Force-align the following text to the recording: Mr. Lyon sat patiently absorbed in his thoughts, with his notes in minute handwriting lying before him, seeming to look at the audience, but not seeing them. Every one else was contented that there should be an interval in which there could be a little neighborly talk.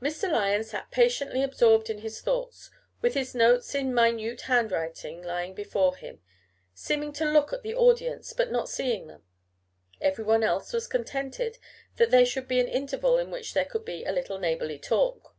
Mr. 0.00 0.32
Lyon 0.32 0.64
sat 0.64 0.90
patiently 0.90 1.42
absorbed 1.42 1.90
in 1.90 1.98
his 1.98 2.22
thoughts, 2.22 2.70
with 3.02 3.12
his 3.12 3.34
notes 3.34 3.74
in 3.74 3.92
minute 3.92 4.40
handwriting 4.48 5.20
lying 5.22 5.52
before 5.52 5.96
him, 5.96 6.22
seeming 6.72 7.12
to 7.12 7.26
look 7.30 7.52
at 7.52 7.62
the 7.62 7.74
audience, 7.74 8.32
but 8.32 8.50
not 8.50 8.70
seeing 8.70 9.06
them. 9.06 9.22
Every 10.00 10.24
one 10.24 10.42
else 10.42 10.72
was 10.72 10.86
contented 10.86 11.58
that 11.96 12.10
there 12.10 12.24
should 12.24 12.48
be 12.48 12.58
an 12.58 12.68
interval 12.68 13.18
in 13.18 13.30
which 13.30 13.52
there 13.52 13.66
could 13.66 13.84
be 13.84 14.02
a 14.04 14.12
little 14.12 14.38
neighborly 14.38 14.78
talk. 14.78 15.34